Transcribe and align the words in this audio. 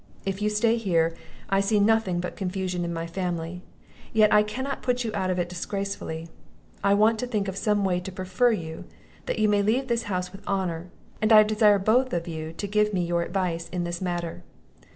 If 0.25 0.41
you 0.41 0.49
stay 0.49 0.77
here, 0.77 1.13
I 1.51 1.59
see 1.59 1.79
nothing 1.79 2.19
but 2.19 2.35
confusion 2.35 2.83
in 2.83 2.91
my 2.91 3.05
family; 3.05 3.61
yet 4.13 4.33
I 4.33 4.41
cannot 4.41 4.81
put 4.81 5.03
you 5.03 5.11
out 5.13 5.29
of 5.29 5.37
it 5.37 5.47
disgracefully. 5.47 6.27
I 6.83 6.95
want 6.95 7.19
to 7.19 7.27
think 7.27 7.47
of 7.47 7.55
some 7.55 7.85
way 7.85 7.99
to 7.99 8.11
prefer 8.11 8.51
you, 8.51 8.85
that 9.27 9.37
you 9.37 9.47
may 9.47 9.61
leave 9.61 9.89
this 9.89 10.05
house 10.09 10.31
with 10.31 10.41
honour; 10.47 10.89
and 11.21 11.31
I 11.31 11.43
desire 11.43 11.77
both 11.77 12.13
of 12.13 12.27
you 12.27 12.51
to 12.51 12.65
give 12.65 12.95
me 12.95 13.05
your 13.05 13.21
advice 13.21 13.69
in 13.69 13.83
this 13.83 14.01
matter. 14.01 14.41